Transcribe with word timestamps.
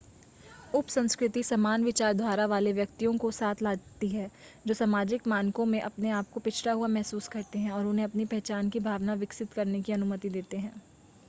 उपसंस्कृति 0.73 1.41
समान 1.43 1.83
विचारधारा 1.83 2.45
वाले 2.45 2.71
व्यक्तियों 2.73 3.13
को 3.17 3.31
साथ 3.31 3.61
लाती 3.61 4.07
है 4.07 4.29
जो 4.67 4.73
सामाजिक 4.73 5.27
मानकों 5.27 5.65
में 5.65 5.79
अपने 5.81 6.09
आप 6.13 6.29
को 6.31 6.39
पिछड़ा 6.39 6.73
हुआ 6.73 6.87
महसूस 6.89 7.27
करते 7.29 7.59
हैं 7.59 7.71
और 7.71 7.85
उन्हें 7.85 8.05
अपनी 8.05 8.25
पहचान 8.27 8.69
की 8.69 8.79
भावना 8.81 9.13
विकसित 9.19 9.53
करने 9.53 9.81
की 9.81 9.93
अनुमति 9.93 10.29
देते 10.29 10.57
हैं 10.57 10.73